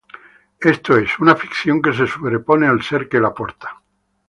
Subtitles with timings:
[0.59, 3.83] Esto es, una ficción que se sobrepone al ser que la porta.